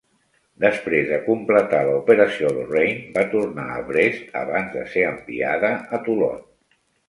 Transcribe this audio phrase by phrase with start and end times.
[0.61, 6.05] Després de completar la operació, "Lorraine" va tornar a Brest abans de ser enviada a
[6.11, 6.45] Toulon.